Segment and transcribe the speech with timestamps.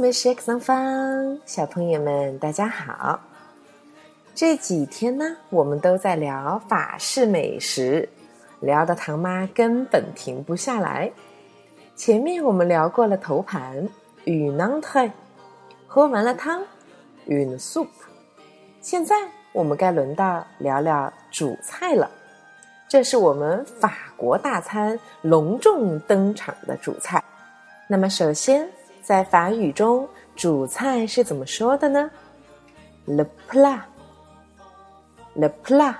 [0.00, 3.18] 美食上方，小朋友们大家好。
[4.32, 8.08] 这几天呢，我们都在聊法式美食，
[8.60, 11.10] 聊的唐妈根本停不下来。
[11.96, 13.88] 前面我们聊过了头盘
[14.22, 15.10] 与 n 泰，
[15.88, 16.62] 喝完了汤
[17.26, 17.88] 与 soup，
[18.80, 19.16] 现在
[19.52, 22.08] 我们该轮到聊聊主菜了。
[22.88, 27.22] 这是我们法国大餐隆重登场的主菜。
[27.88, 28.70] 那么，首先
[29.02, 32.10] 在法语中，主菜是怎么说的呢
[33.06, 35.94] ？Le plat，le plat。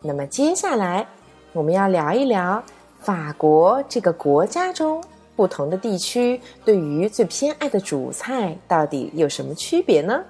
[0.00, 1.06] 那么接下来
[1.52, 2.62] 我们要聊一聊。
[3.00, 5.02] 法国这个国家中，
[5.34, 10.22] 不同的地区对于最偏爱的主菜到底有什么区别呢？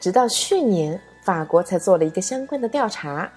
[0.00, 3.30] 直到去年，法国才做了一个相关的调查，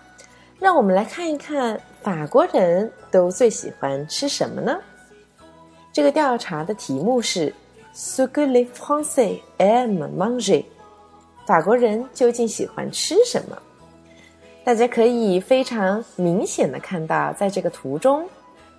[0.59, 4.79] 让我们来看一看法国人都最喜欢吃什么呢？
[5.91, 7.53] 这个调查的题目是
[7.93, 10.63] sugu le Français aiment manger”，
[11.45, 13.57] 法国人究竟喜欢吃什么？
[14.63, 18.27] 大家可以非常明显的看到，在这个图中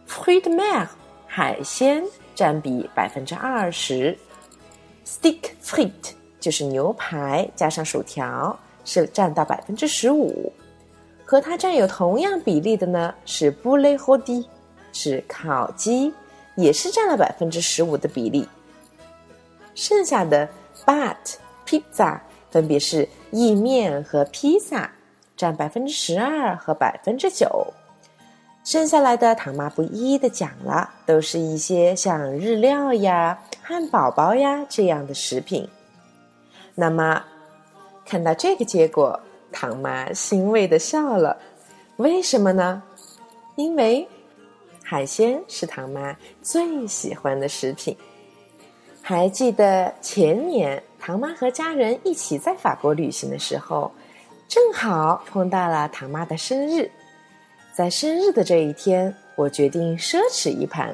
[0.09, 0.87] ，fruit mer
[1.27, 4.17] 海鲜占比百分之二十
[5.05, 5.91] ，stick frit
[6.39, 10.53] 就是牛排加上薯条是占到百分之十五，
[11.25, 14.49] 和它占有同样比例的呢是 boulet r o d i
[14.93, 16.13] 是烤鸡，
[16.61, 18.49] 也是占了百分之十五的比例。
[19.75, 20.49] 剩下的
[20.85, 21.17] but
[21.67, 22.19] pizza
[22.51, 24.91] 分别是意面和披萨。
[25.37, 27.67] 占百分之十二和百分之九，
[28.63, 35.67] 剩下来的唐妈不一一的讲了，都是一些像日料呀、汉堡包呀这样的食品。
[36.75, 37.25] 那么
[38.05, 39.19] 看到这个结果，
[39.51, 41.35] 唐妈欣慰的笑了。
[41.97, 42.83] 为什么呢？
[43.57, 44.07] 因为
[44.91, 47.97] 海鲜是唐妈最喜欢的食品。
[49.01, 53.89] 还记得前年唐妈和家人一起在法国旅行的时候。
[54.49, 56.91] 正好碰到了唐妈的生日，
[57.73, 60.93] 在生日的这一天，我决定奢侈一盘，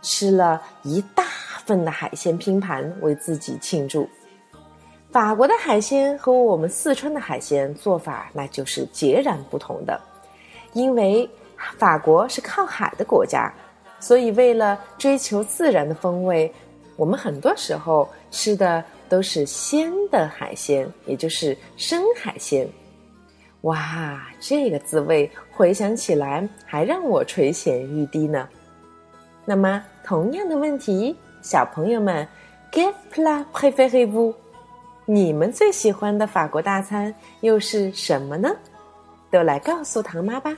[0.00, 1.24] 吃了一大
[1.66, 4.08] 份的海鲜拼盘为自己庆祝。
[5.12, 10.00] 法国的海鲜和我们四川的海鲜做法那就是截然不同的，
[10.72, 11.28] 因为
[11.76, 13.52] 法国是靠海的国家，
[14.00, 16.52] 所以为了追求自然的风味，
[16.96, 22.68] 我们很多时候吃的都是鲜的海鲜，也就是生海鲜。
[23.62, 28.48] 哇，这个滋味回想起来还让我垂涎欲滴呢。
[29.44, 32.26] 那么，同样的问题，小朋友们
[32.70, 34.34] ，Quel plat p r é f é r e v o
[35.06, 38.54] 你们最喜欢的法国大餐又是什么呢？
[39.30, 40.56] 都来告诉唐妈吧。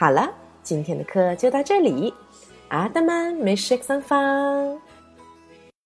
[0.00, 2.14] 好了，今天的课就到这里。
[2.68, 4.80] 阿德曼，没事上方。